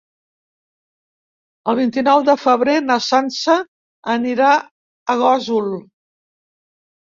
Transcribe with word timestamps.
El 1.73 1.77
vint-i-nou 1.81 2.23
de 2.31 2.35
febrer 2.45 2.79
na 2.87 2.99
Sança 3.09 3.61
anirà 4.17 4.51
a 5.17 5.21
Gósol. 5.25 5.73